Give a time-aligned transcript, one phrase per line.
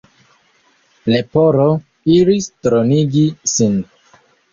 [1.13, 1.67] Leporo
[2.13, 3.77] iris dronigi sin.